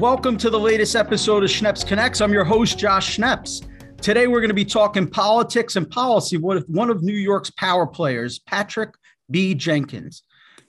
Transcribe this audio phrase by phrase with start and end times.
[0.00, 2.22] Welcome to the latest episode of Schneps Connects.
[2.22, 3.66] I'm your host, Josh Schneps.
[4.00, 7.86] Today, we're going to be talking politics and policy with one of New York's power
[7.86, 8.94] players, Patrick
[9.30, 9.54] B.
[9.54, 10.22] Jenkins.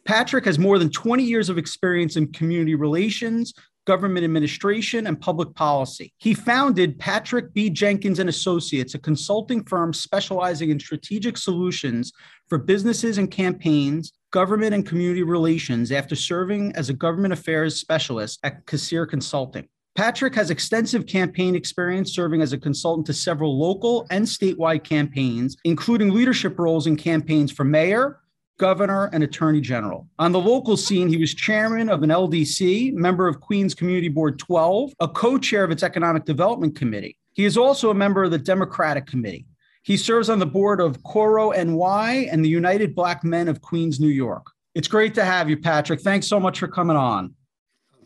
[0.04, 3.54] Patrick has more than 20 years of experience in community relations,
[3.86, 6.13] government administration, and public policy.
[6.18, 7.70] He founded Patrick B.
[7.70, 12.11] Jenkins and Associates, a consulting firm specializing in strategic solutions
[12.50, 18.39] for businesses and campaigns government and community relations after serving as a government affairs specialist
[18.43, 19.68] at Kasirer Consulting.
[19.96, 25.57] Patrick has extensive campaign experience serving as a consultant to several local and statewide campaigns,
[25.65, 28.21] including leadership roles in campaigns for mayor,
[28.57, 30.07] governor, and attorney general.
[30.18, 34.39] On the local scene, he was chairman of an LDC, member of Queens Community Board
[34.39, 37.17] 12, a co chair of its Economic Development Committee.
[37.33, 39.45] He is also a member of the Democratic Committee.
[39.83, 43.99] He serves on the board of Coro NY and the United Black Men of Queens,
[43.99, 44.45] New York.
[44.75, 46.02] It's great to have you, Patrick.
[46.02, 47.33] Thanks so much for coming on.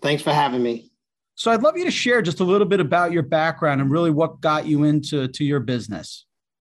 [0.01, 0.91] Thanks for having me.
[1.35, 4.09] So I'd love you to share just a little bit about your background and really
[4.09, 6.24] what got you into to your business.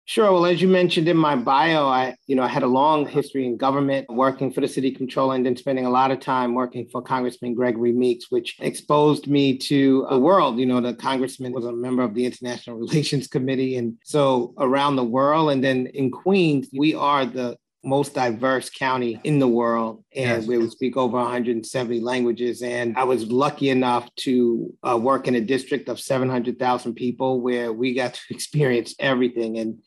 [0.09, 0.31] Sure.
[0.31, 3.45] Well, as you mentioned in my bio, I, you know, I had a long history
[3.45, 6.87] in government, working for the city controller, and then spending a lot of time working
[6.91, 10.57] for Congressman Gregory Meeks, which exposed me to the world.
[10.57, 14.95] You know, the congressman was a member of the International Relations Committee, and so around
[14.95, 15.51] the world.
[15.51, 20.47] And then in Queens, we are the most diverse county in the world and yes.
[20.47, 25.39] we speak over 170 languages and i was lucky enough to uh, work in a
[25.39, 29.79] district of 700000 people where we got to experience everything and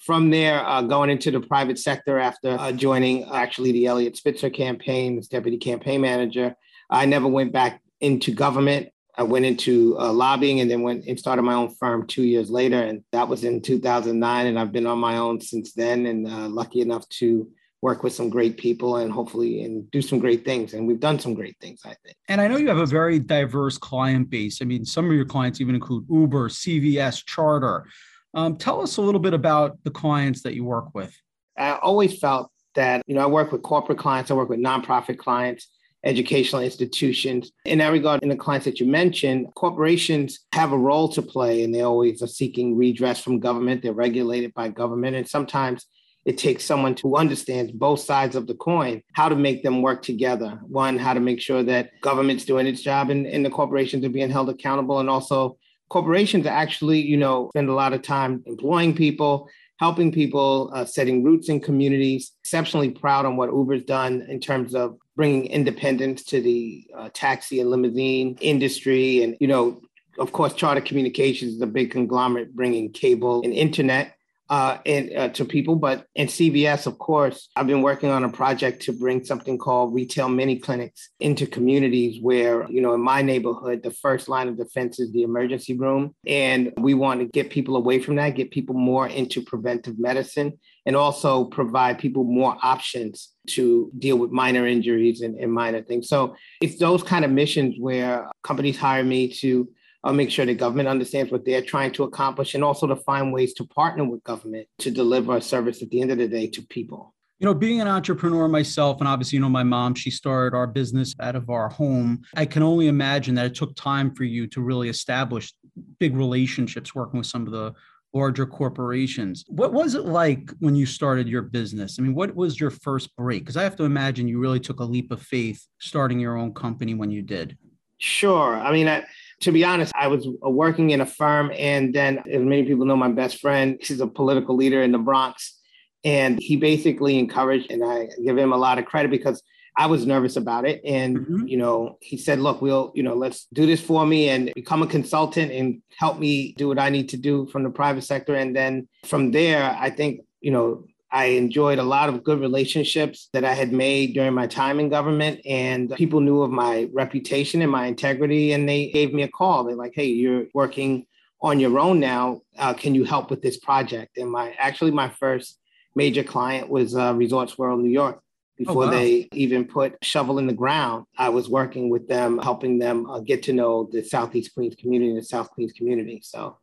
[0.00, 4.50] from there, uh, going into the private sector after uh, joining actually the Eliot Spitzer
[4.50, 6.54] campaign as deputy campaign manager,
[6.88, 8.88] I never went back into government.
[9.16, 12.50] I went into uh, lobbying and then went and started my own firm two years
[12.50, 12.82] later.
[12.82, 14.46] And that was in 2009.
[14.46, 17.50] And I've been on my own since then and uh, lucky enough to
[17.82, 21.18] work with some great people and hopefully and do some great things and we've done
[21.18, 24.60] some great things i think and i know you have a very diverse client base
[24.60, 27.86] i mean some of your clients even include uber cvs charter
[28.34, 31.14] um, tell us a little bit about the clients that you work with.
[31.58, 35.18] I always felt that, you know, I work with corporate clients, I work with nonprofit
[35.18, 35.68] clients,
[36.04, 37.50] educational institutions.
[37.64, 41.62] In that regard, in the clients that you mentioned, corporations have a role to play
[41.62, 43.82] and they always are seeking redress from government.
[43.82, 45.16] They're regulated by government.
[45.16, 45.86] And sometimes
[46.24, 50.02] it takes someone who understands both sides of the coin, how to make them work
[50.02, 50.60] together.
[50.66, 54.10] One, how to make sure that government's doing its job and, and the corporations are
[54.10, 55.56] being held accountable, and also
[55.90, 61.22] corporations actually, you know, spend a lot of time employing people, helping people, uh, setting
[61.22, 62.32] roots in communities.
[62.42, 67.60] Exceptionally proud on what Uber's done in terms of bringing independence to the uh, taxi
[67.60, 69.22] and limousine industry.
[69.22, 69.82] And, you know,
[70.18, 74.14] of course, Charter Communications is a big conglomerate bringing cable and internet
[74.50, 75.76] uh, and uh, to people.
[75.76, 79.94] But in CVS, of course, I've been working on a project to bring something called
[79.94, 84.58] retail mini clinics into communities where, you know, in my neighborhood, the first line of
[84.58, 86.16] defense is the emergency room.
[86.26, 90.58] And we want to get people away from that, get people more into preventive medicine,
[90.84, 96.08] and also provide people more options to deal with minor injuries and, and minor things.
[96.08, 99.68] So it's those kind of missions where companies hire me to
[100.02, 103.32] uh, make sure the government understands what they're trying to accomplish and also to find
[103.32, 106.46] ways to partner with government to deliver a service at the end of the day
[106.46, 107.14] to people.
[107.38, 110.66] You know, being an entrepreneur myself, and obviously, you know, my mom, she started our
[110.66, 112.22] business out of our home.
[112.36, 115.54] I can only imagine that it took time for you to really establish
[115.98, 117.72] big relationships working with some of the
[118.12, 119.44] larger corporations.
[119.48, 121.96] What was it like when you started your business?
[121.98, 123.42] I mean, what was your first break?
[123.42, 126.52] Because I have to imagine you really took a leap of faith starting your own
[126.52, 127.56] company when you did.
[127.98, 128.56] Sure.
[128.56, 129.04] I mean, I,
[129.40, 132.96] to be honest, I was working in a firm, and then, as many people know,
[132.96, 135.56] my best friend, he's a political leader in the Bronx.
[136.04, 139.42] And he basically encouraged, and I give him a lot of credit because
[139.76, 140.80] I was nervous about it.
[140.84, 141.46] And, mm-hmm.
[141.46, 144.82] you know, he said, look, we'll, you know, let's do this for me and become
[144.82, 148.34] a consultant and help me do what I need to do from the private sector.
[148.34, 153.28] And then from there, I think, you know, I enjoyed a lot of good relationships
[153.32, 157.62] that I had made during my time in government, and people knew of my reputation
[157.62, 159.64] and my integrity, and they gave me a call.
[159.64, 161.06] They're like, "Hey, you're working
[161.42, 162.42] on your own now.
[162.58, 165.58] Uh, can you help with this project?" And my actually my first
[165.96, 168.20] major client was uh, Resorts World New York.
[168.20, 168.92] Oh, Before oh, wow.
[168.92, 173.20] they even put shovel in the ground, I was working with them, helping them uh,
[173.20, 176.20] get to know the Southeast Queens community and the South Queens community.
[176.22, 176.58] So,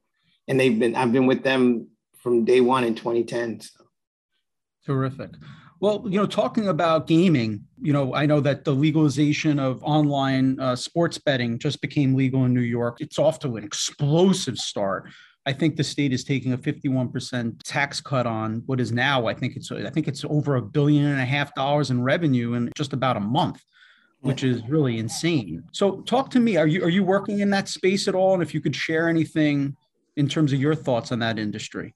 [0.47, 1.87] and they've been I've been with them
[2.19, 3.61] from day one in 2010.
[3.61, 3.76] So.
[4.87, 5.31] Terrific.
[5.81, 10.57] Well, you know, talking about gaming, you know, I know that the legalization of online
[10.61, 13.01] uh, sports betting just became legal in New York.
[13.01, 15.09] It's off to an explosive start.
[15.45, 19.33] I think the state is taking a 51% tax cut on what is now, I
[19.33, 22.71] think it's I think it's over a billion and a half dollars in revenue in
[22.75, 23.61] just about a month
[24.21, 25.63] which is really insane.
[25.71, 26.57] So talk to me.
[26.57, 28.33] Are you are you working in that space at all?
[28.33, 29.77] And if you could share anything
[30.15, 31.93] in terms of your thoughts on that industry.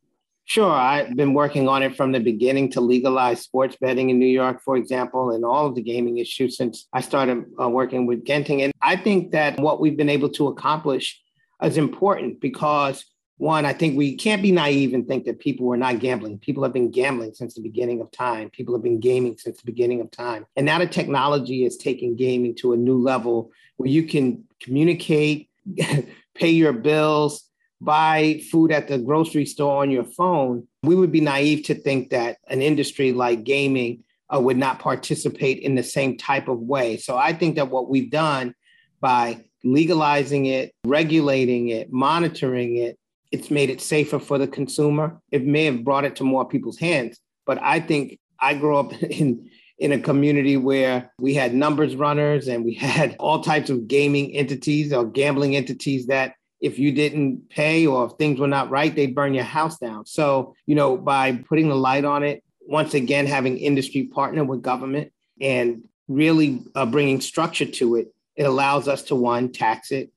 [0.51, 0.73] Sure.
[0.73, 4.61] I've been working on it from the beginning to legalize sports betting in New York,
[4.61, 8.61] for example, and all of the gaming issues since I started uh, working with Genting.
[8.61, 11.21] And I think that what we've been able to accomplish
[11.63, 13.05] is important because
[13.37, 16.37] one, I think we can't be naive and think that people were not gambling.
[16.39, 18.49] People have been gambling since the beginning of time.
[18.49, 20.45] People have been gaming since the beginning of time.
[20.57, 25.49] And now the technology is taking gaming to a new level where you can communicate,
[26.35, 27.45] pay your bills,
[27.81, 30.67] buy food at the grocery store on your phone.
[30.83, 35.59] We would be naive to think that an industry like gaming uh, would not participate
[35.59, 36.97] in the same type of way.
[36.97, 38.53] So I think that what we've done
[39.01, 42.97] by legalizing it, regulating it, monitoring it,
[43.31, 45.19] it's made it safer for the consumer.
[45.31, 48.93] It may have brought it to more people's hands, but I think I grew up
[49.03, 49.49] in
[49.79, 54.31] in a community where we had numbers runners and we had all types of gaming
[54.35, 58.95] entities or gambling entities that if you didn't pay or if things were not right,
[58.95, 60.05] they'd burn your house down.
[60.05, 64.61] So, you know, by putting the light on it, once again, having industry partner with
[64.61, 65.11] government
[65.41, 70.11] and really uh, bringing structure to it, it allows us to one, tax it,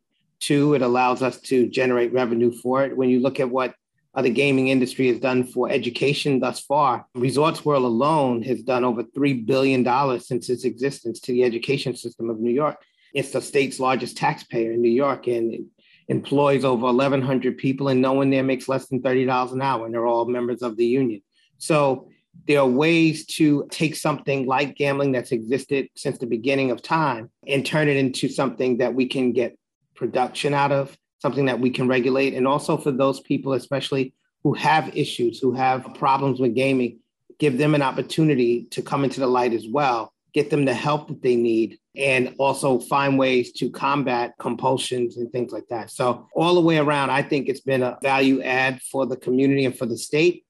[0.44, 2.94] Two, it allows us to generate revenue for it.
[2.94, 3.74] When you look at what
[4.14, 8.84] uh, the gaming industry has done for education thus far, Resorts World alone has done
[8.84, 9.84] over $3 billion
[10.20, 12.76] since its existence to the education system of New York.
[13.14, 15.66] It's the state's largest taxpayer in New York and
[16.08, 19.94] employs over 1,100 people, and no one there makes less than $30 an hour, and
[19.94, 21.22] they're all members of the union.
[21.58, 22.08] So
[22.46, 27.30] there are ways to take something like gambling that's existed since the beginning of time
[27.46, 29.56] and turn it into something that we can get
[29.94, 32.34] production out of, something that we can regulate.
[32.34, 34.12] And also for those people, especially
[34.42, 36.98] who have issues, who have problems with gaming,
[37.38, 41.08] give them an opportunity to come into the light as well, get them the help
[41.08, 45.90] that they need, and also find ways to combat compulsions and things like that.
[45.90, 49.64] So, all the way around, I think it's been a value add for the community
[49.64, 50.44] and for the state.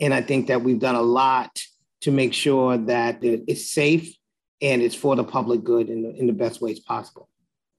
[0.00, 1.62] And I think that we've done a lot
[2.02, 4.14] to make sure that it's safe
[4.60, 7.28] and it's for the public good in the, in the best ways possible.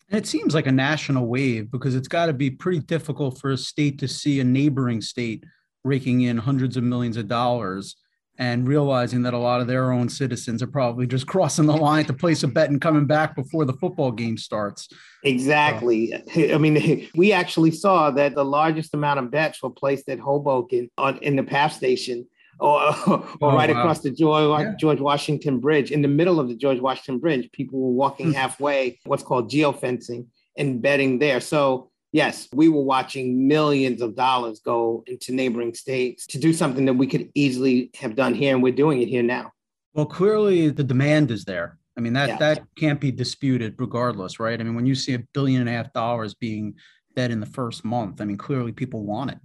[0.10, 3.52] And it seems like a national wave because it's got to be pretty difficult for
[3.52, 5.44] a state to see a neighboring state
[5.84, 7.96] raking in hundreds of millions of dollars
[8.38, 12.06] and realizing that a lot of their own citizens are probably just crossing the line
[12.06, 14.90] to place a bet and coming back before the football game starts.
[15.24, 16.14] Exactly.
[16.34, 16.54] So.
[16.54, 20.90] I mean, we actually saw that the largest amount of bets were placed at Hoboken
[20.98, 22.28] on, in the PATH station
[22.60, 23.80] or, or oh, right wow.
[23.80, 24.74] across the George, yeah.
[24.80, 25.92] George Washington Bridge.
[25.92, 28.34] In the middle of the George Washington Bridge, people were walking hmm.
[28.34, 31.40] halfway, what's called geofencing, and betting there.
[31.40, 36.86] So, yes, we were watching millions of dollars go into neighboring states to do something
[36.86, 39.52] that we could easily have done here, and we're doing it here now.
[39.94, 41.78] Well, clearly the demand is there.
[41.98, 42.38] I mean, that, yeah.
[42.38, 44.60] that can't be disputed regardless, right?
[44.60, 46.76] I mean, when you see a billion and a half dollars being
[47.16, 49.40] bet in the first month, I mean, clearly people want it.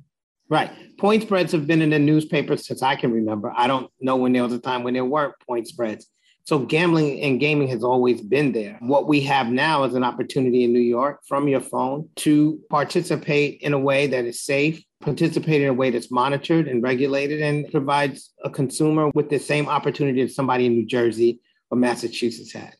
[0.51, 0.71] Right.
[0.99, 3.55] Point spreads have been in the newspaper since I can remember.
[3.57, 6.07] I don't know when there was a time when there weren't point spreads.
[6.45, 8.77] So gambling and gaming has always been there.
[8.81, 13.61] What we have now is an opportunity in New York from your phone to participate
[13.61, 17.71] in a way that is safe, participate in a way that's monitored and regulated and
[17.71, 21.41] provides a consumer with the same opportunity that somebody in New Jersey
[21.71, 22.75] or Massachusetts had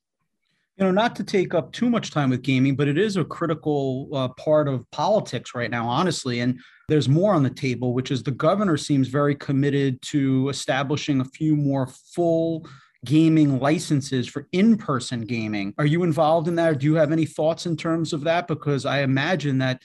[0.79, 3.25] you know, not to take up too much time with gaming, but it is a
[3.25, 6.41] critical uh, part of politics right now, honestly.
[6.41, 11.21] And there's more on the table, which is the governor seems very committed to establishing
[11.21, 12.67] a few more full
[13.05, 15.75] gaming licenses for in-person gaming.
[15.79, 16.71] Are you involved in that?
[16.71, 18.47] Or do you have any thoughts in terms of that?
[18.47, 19.83] Because I imagine that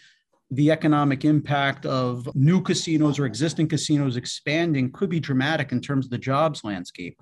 [0.51, 6.05] the economic impact of new casinos or existing casinos expanding could be dramatic in terms
[6.05, 7.19] of the jobs landscape.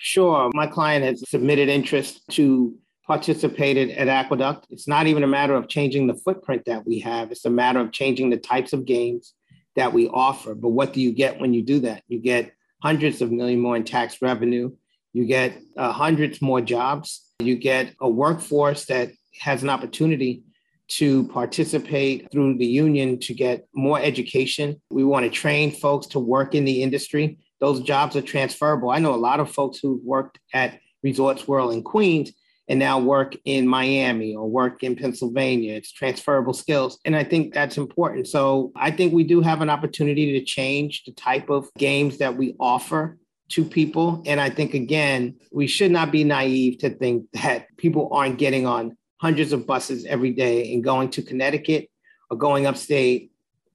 [0.00, 0.50] Sure.
[0.52, 2.76] My client has submitted interest to
[3.06, 4.66] participated at Aqueduct.
[4.70, 7.78] It's not even a matter of changing the footprint that we have, it's a matter
[7.78, 9.34] of changing the types of games
[9.76, 10.54] that we offer.
[10.54, 12.02] But what do you get when you do that?
[12.08, 12.52] You get
[12.82, 14.72] hundreds of million more in tax revenue,
[15.16, 20.42] you get uh, hundreds more jobs, you get a workforce that has an opportunity
[20.88, 24.78] to participate through the union to get more education.
[24.90, 27.38] We want to train folks to work in the industry.
[27.60, 28.90] Those jobs are transferable.
[28.90, 32.32] I know a lot of folks who've worked at Resorts World in Queens
[32.68, 35.72] and now work in Miami or work in Pennsylvania.
[35.76, 36.98] It's transferable skills.
[37.06, 38.28] And I think that's important.
[38.28, 42.36] So I think we do have an opportunity to change the type of games that
[42.36, 43.16] we offer
[43.50, 44.22] to people.
[44.26, 48.66] And I think, again, we should not be naive to think that people aren't getting
[48.66, 51.90] on hundreds of buses every day and going to Connecticut
[52.30, 53.30] or going upstate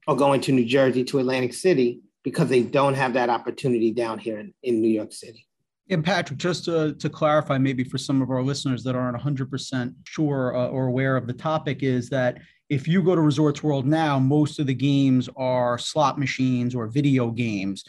[0.08, 4.20] or going to New Jersey to Atlantic City because they don't have that opportunity down
[4.20, 5.48] here in, in New York City.
[5.90, 9.94] And Patrick, just to, to clarify, maybe for some of our listeners that aren't 100%
[10.06, 12.38] sure uh, or aware of the topic, is that
[12.70, 16.88] if you go to Resorts World now, most of the games are slot machines or
[16.88, 17.84] video games.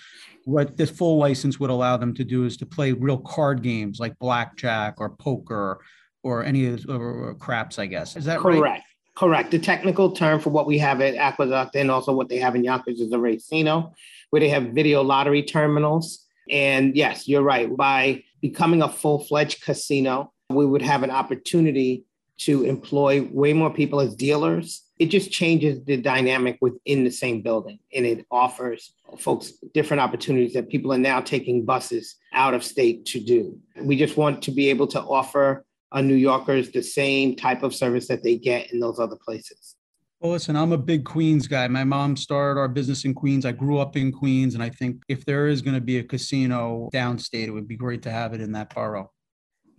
[0.44, 4.00] What the full license would allow them to do is to play real card games
[4.00, 5.80] like blackjack or poker
[6.22, 8.16] or any of those craps, I guess.
[8.16, 8.60] Is that correct?
[8.60, 8.82] Right?
[9.14, 9.50] Correct.
[9.50, 12.64] The technical term for what we have at Aqueduct and also what they have in
[12.64, 13.92] Yonkers is a racino,
[14.30, 16.26] where they have video lottery terminals.
[16.50, 17.74] And yes, you're right.
[17.76, 22.04] By becoming a full fledged casino, we would have an opportunity
[22.38, 24.82] to employ way more people as dealers.
[25.02, 30.52] It just changes the dynamic within the same building and it offers folks different opportunities
[30.52, 33.58] that people are now taking buses out of state to do.
[33.82, 37.74] We just want to be able to offer our New Yorkers the same type of
[37.74, 39.74] service that they get in those other places.
[40.20, 41.66] Well, listen, I'm a big Queens guy.
[41.66, 43.44] My mom started our business in Queens.
[43.44, 44.54] I grew up in Queens.
[44.54, 47.76] And I think if there is going to be a casino downstate, it would be
[47.76, 49.10] great to have it in that borough.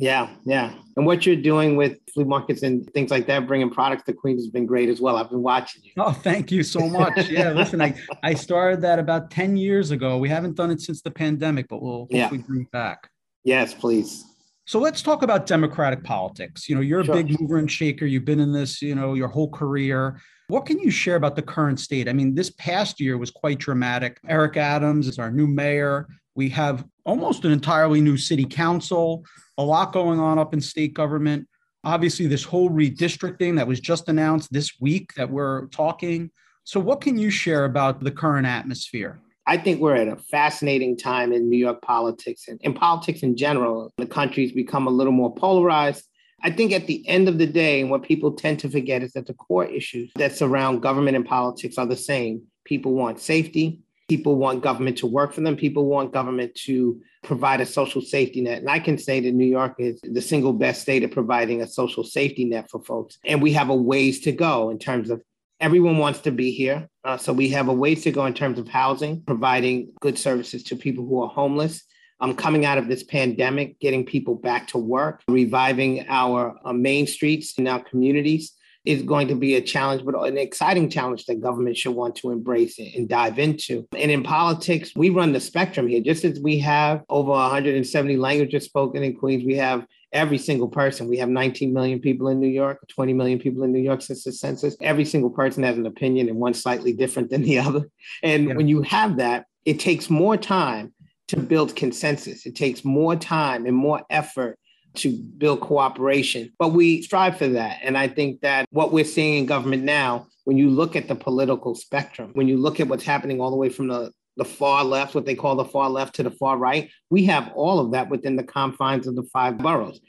[0.03, 0.73] Yeah, yeah.
[0.97, 4.43] And what you're doing with flea markets and things like that, bringing products to Queens
[4.43, 5.15] has been great as well.
[5.15, 5.93] I've been watching you.
[5.97, 7.29] Oh, thank you so much.
[7.29, 10.17] Yeah, listen, I, I started that about 10 years ago.
[10.17, 12.45] We haven't done it since the pandemic, but we'll hopefully yeah.
[12.45, 13.09] bring it back.
[13.45, 14.25] Yes, please.
[14.65, 16.67] So let's talk about democratic politics.
[16.67, 17.15] You know, you're a sure.
[17.15, 18.05] big mover and shaker.
[18.05, 20.19] You've been in this, you know, your whole career.
[20.49, 22.09] What can you share about the current state?
[22.09, 24.19] I mean, this past year was quite dramatic.
[24.27, 26.07] Eric Adams is our new mayor.
[26.35, 29.23] We have almost an entirely new city council,
[29.57, 31.47] a lot going on up in state government.
[31.83, 36.31] Obviously, this whole redistricting that was just announced this week that we're talking.
[36.63, 39.19] So, what can you share about the current atmosphere?
[39.45, 43.35] I think we're at a fascinating time in New York politics and in politics in
[43.35, 43.91] general.
[43.97, 46.07] The country's become a little more polarized.
[46.41, 49.27] I think at the end of the day, what people tend to forget is that
[49.27, 52.43] the core issues that surround government and politics are the same.
[52.65, 53.82] People want safety.
[54.09, 55.55] People want government to work for them.
[55.55, 58.59] People want government to provide a social safety net.
[58.59, 61.67] And I can say that New York is the single best state at providing a
[61.67, 63.17] social safety net for folks.
[63.25, 65.21] And we have a ways to go in terms of
[65.59, 66.89] everyone wants to be here.
[67.05, 70.63] Uh, so we have a ways to go in terms of housing, providing good services
[70.63, 71.83] to people who are homeless.
[72.19, 77.05] Um, coming out of this pandemic, getting people back to work, reviving our uh, main
[77.05, 78.53] streets in our communities
[78.85, 82.31] is going to be a challenge, but an exciting challenge that government should want to
[82.31, 83.87] embrace and dive into.
[83.97, 86.01] And in politics, we run the spectrum here.
[86.01, 91.07] Just as we have over 170 languages spoken in Queens, we have every single person.
[91.07, 94.23] We have 19 million people in New York, 20 million people in New York since
[94.23, 94.75] the census.
[94.81, 97.89] Every single person has an opinion and one slightly different than the other.
[98.21, 98.55] And yeah.
[98.55, 100.93] when you have that, it takes more time
[101.29, 102.45] to build consensus.
[102.45, 104.59] It takes more time and more effort
[104.95, 107.79] to build cooperation, but we strive for that.
[107.83, 111.15] And I think that what we're seeing in government now, when you look at the
[111.15, 114.83] political spectrum, when you look at what's happening all the way from the the far
[114.83, 116.89] left, what they call the far left to the far right.
[117.09, 119.99] We have all of that within the confines of the five boroughs.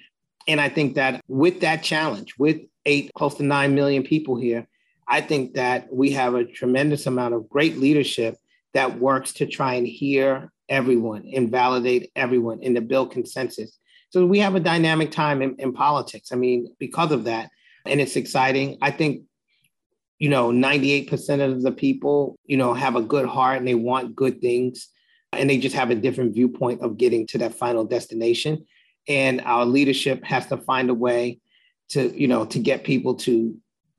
[0.48, 4.66] And I think that with that challenge, with eight, close to nine million people here,
[5.06, 8.36] I think that we have a tremendous amount of great leadership
[8.72, 13.78] that works to try and hear everyone and validate everyone and to build consensus.
[14.14, 16.30] So we have a dynamic time in, in politics.
[16.30, 17.50] I mean, because of that,
[17.84, 18.78] and it's exciting.
[18.80, 19.22] I think
[20.20, 24.14] you know 98% of the people you know have a good heart and they want
[24.14, 24.88] good things
[25.32, 28.64] and they just have a different viewpoint of getting to that final destination
[29.08, 31.40] and our leadership has to find a way
[31.88, 33.56] to you know to get people to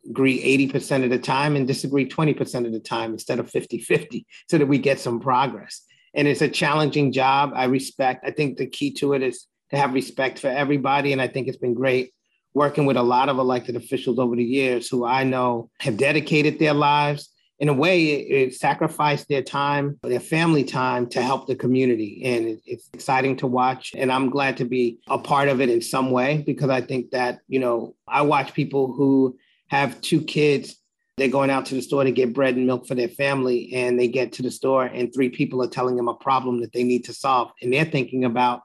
[0.09, 4.57] agree 80% of the time and disagree 20% of the time instead of 50-50 so
[4.57, 5.81] that we get some progress
[6.13, 9.77] and it's a challenging job i respect i think the key to it is to
[9.77, 12.11] have respect for everybody and i think it's been great
[12.55, 16.57] working with a lot of elected officials over the years who I know have dedicated
[16.57, 17.29] their lives.
[17.59, 22.21] In a way, it, it sacrificed their time, their family time to help the community.
[22.25, 23.93] And it, it's exciting to watch.
[23.95, 27.11] And I'm glad to be a part of it in some way because I think
[27.11, 30.77] that, you know, I watch people who have two kids
[31.17, 33.97] they're going out to the store to get bread and milk for their family and
[33.97, 36.83] they get to the store and three people are telling them a problem that they
[36.83, 38.63] need to solve and they're thinking about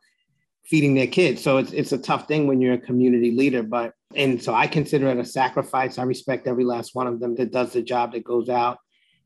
[0.71, 1.43] feeding their kids.
[1.43, 3.63] So it's it's a tough thing when you're a community leader.
[3.63, 5.99] But and so I consider it a sacrifice.
[5.99, 8.79] I respect every last one of them that does the job that goes out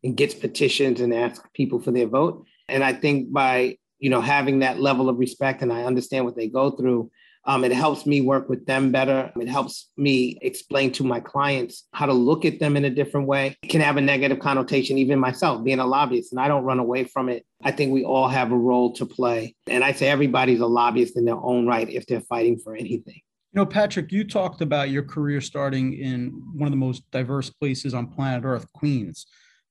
[0.02, 2.46] and gets petitions and asks people for their vote.
[2.68, 6.34] And I think by you know having that level of respect and I understand what
[6.34, 7.10] they go through,
[7.46, 9.30] um, it helps me work with them better.
[9.38, 13.26] It helps me explain to my clients how to look at them in a different
[13.26, 13.56] way.
[13.62, 16.78] It can have a negative connotation, even myself being a lobbyist, and I don't run
[16.78, 17.44] away from it.
[17.62, 19.54] I think we all have a role to play.
[19.66, 23.20] And I say everybody's a lobbyist in their own right if they're fighting for anything.
[23.52, 27.50] You know, Patrick, you talked about your career starting in one of the most diverse
[27.50, 29.26] places on planet Earth, Queens.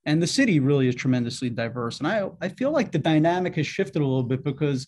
[0.06, 2.00] And the city really is tremendously diverse.
[2.00, 4.86] And I, I feel like the dynamic has shifted a little bit because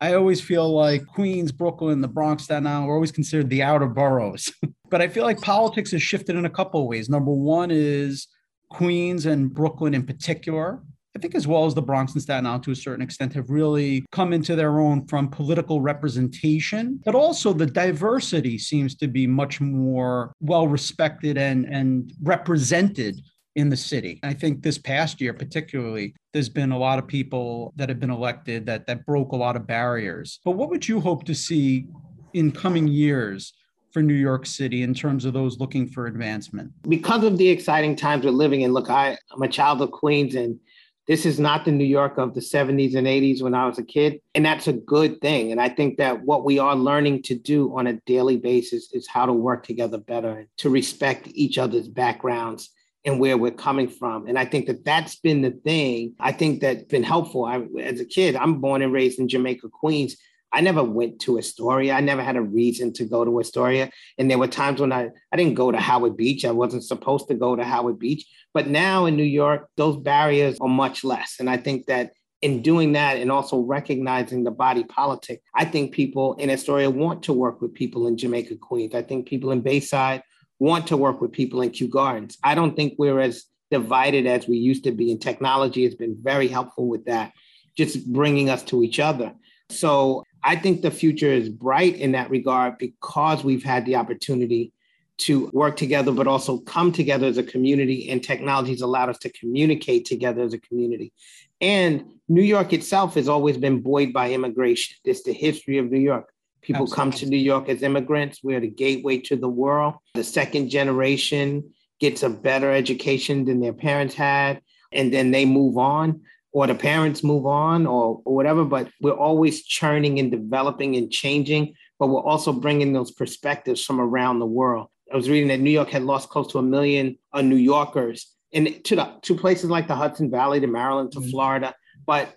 [0.00, 3.86] I always feel like Queens, Brooklyn, the Bronx, Staten Island, we're always considered the outer
[3.86, 4.52] boroughs.
[4.90, 7.08] but I feel like politics has shifted in a couple of ways.
[7.08, 8.28] Number one is
[8.70, 10.82] Queens and Brooklyn in particular.
[11.14, 13.48] I think, as well as the Bronx and Staten Island to a certain extent, have
[13.48, 19.26] really come into their own from political representation, but also the diversity seems to be
[19.26, 23.18] much more well respected and, and represented
[23.56, 24.20] in the city.
[24.22, 28.10] I think this past year, particularly, there's been a lot of people that have been
[28.10, 30.38] elected that that broke a lot of barriers.
[30.44, 31.86] But what would you hope to see
[32.34, 33.54] in coming years
[33.92, 36.70] for New York City in terms of those looking for advancement?
[36.86, 40.34] Because of the exciting times we're living in, look, I, I'm a child of Queens
[40.34, 40.60] and
[41.08, 43.84] this is not the New York of the 70s and 80s when I was a
[43.84, 44.20] kid.
[44.34, 45.52] And that's a good thing.
[45.52, 49.06] And I think that what we are learning to do on a daily basis is
[49.06, 52.70] how to work together better to respect each other's backgrounds
[53.06, 54.26] and where we're coming from.
[54.26, 57.44] And I think that that's been the thing I think that's been helpful.
[57.44, 60.16] I, as a kid, I'm born and raised in Jamaica, Queens.
[60.52, 61.94] I never went to Astoria.
[61.94, 63.90] I never had a reason to go to Astoria.
[64.18, 66.44] And there were times when I, I didn't go to Howard Beach.
[66.44, 68.26] I wasn't supposed to go to Howard Beach.
[68.52, 71.36] But now in New York, those barriers are much less.
[71.40, 75.92] And I think that in doing that and also recognizing the body politic, I think
[75.92, 78.94] people in Astoria want to work with people in Jamaica, Queens.
[78.94, 80.22] I think people in Bayside
[80.58, 82.38] want to work with people in Kew Gardens.
[82.42, 86.16] I don't think we're as divided as we used to be, and technology has been
[86.20, 87.32] very helpful with that,
[87.76, 89.34] just bringing us to each other.
[89.70, 94.72] So I think the future is bright in that regard because we've had the opportunity
[95.18, 99.18] to work together, but also come together as a community, and technology has allowed us
[99.18, 101.12] to communicate together as a community.
[101.60, 104.96] And New York itself has always been buoyed by immigration.
[105.04, 106.30] It's the history of New York.
[106.66, 106.96] People Absolutely.
[106.96, 108.40] come to New York as immigrants.
[108.42, 109.94] We're the gateway to the world.
[110.14, 111.70] The second generation
[112.00, 116.74] gets a better education than their parents had, and then they move on, or the
[116.74, 118.64] parents move on, or, or whatever.
[118.64, 124.00] But we're always churning and developing and changing, but we're also bringing those perspectives from
[124.00, 124.88] around the world.
[125.12, 128.26] I was reading that New York had lost close to a million uh, New Yorkers
[128.52, 131.30] and to the to places like the Hudson Valley, to Maryland, to mm-hmm.
[131.30, 131.76] Florida.
[132.04, 132.34] But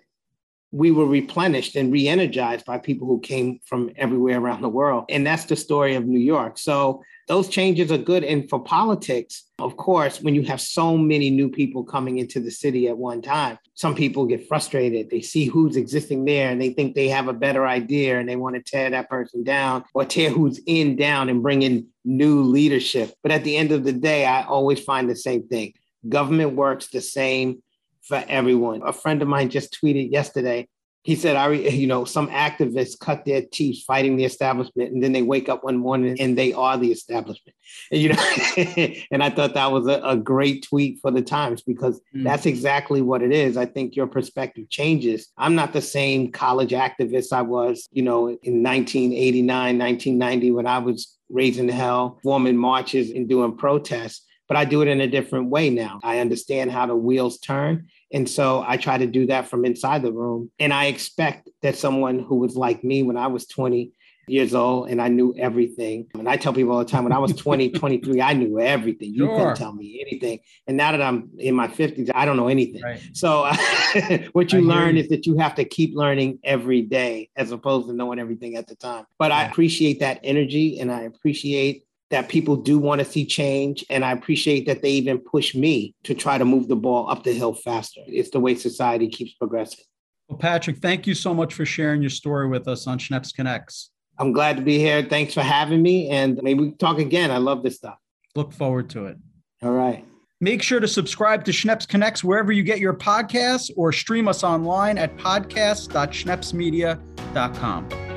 [0.72, 5.04] we were replenished and re-energized by people who came from everywhere around the world.
[5.08, 6.58] And that's the story of new york.
[6.58, 8.24] So those changes are good.
[8.24, 12.50] And for politics of course when you have so many new people coming into the
[12.50, 15.10] city at one time some people get frustrated.
[15.10, 18.36] They see who's existing there and they think they have a better idea and they
[18.36, 22.42] want to tear that person down or tear who's in down and bring in new
[22.42, 23.14] leadership.
[23.22, 25.74] But at the end of the day i always find the same thing.
[26.08, 27.62] Government works the same
[28.10, 28.82] for everyone.
[28.84, 30.68] A friend of mine just tweeted yesterday.
[31.02, 35.12] He said, "I, you know, some activists cut their teeth fighting the establishment, and then
[35.12, 37.56] they wake up one morning and they are the establishment."
[37.90, 38.22] And, you know,
[39.10, 42.24] and I thought that was a, a, great tweet for the Times because mm.
[42.24, 43.56] that's exactly what it is.
[43.56, 45.28] I think your perspective changes.
[45.38, 50.78] I'm not the same college activist I was, you know, in 1989, 1990 when I
[50.78, 55.48] was raising hell, forming marches and doing protests but I do it in a different
[55.48, 56.00] way now.
[56.02, 57.86] I understand how the wheels turn.
[58.12, 60.50] And so I try to do that from inside the room.
[60.58, 63.92] And I expect that someone who was like me when I was 20
[64.30, 66.06] years old and I knew everything.
[66.14, 69.12] And I tell people all the time when I was 20, 23, I knew everything.
[69.12, 69.36] You sure.
[69.36, 70.38] couldn't tell me anything.
[70.66, 72.82] And now that I'm in my 50s, I don't know anything.
[72.82, 73.00] Right.
[73.12, 73.50] So
[74.32, 75.02] what you learn you.
[75.02, 78.66] is that you have to keep learning every day as opposed to knowing everything at
[78.66, 79.04] the time.
[79.18, 79.38] But yeah.
[79.38, 83.84] I appreciate that energy and I appreciate that people do want to see change.
[83.88, 87.24] And I appreciate that they even push me to try to move the ball up
[87.24, 88.00] the hill faster.
[88.06, 89.84] It's the way society keeps progressing.
[90.28, 93.90] Well, Patrick, thank you so much for sharing your story with us on Schneps Connects.
[94.18, 95.02] I'm glad to be here.
[95.02, 96.10] Thanks for having me.
[96.10, 97.30] And maybe we talk again.
[97.30, 97.96] I love this stuff.
[98.34, 99.16] Look forward to it.
[99.62, 100.04] All right.
[100.40, 104.42] Make sure to subscribe to Schneps Connects wherever you get your podcasts or stream us
[104.42, 108.09] online at podcast.schnepsmedia.com.